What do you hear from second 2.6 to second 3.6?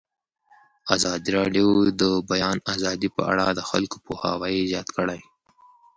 آزادي په اړه د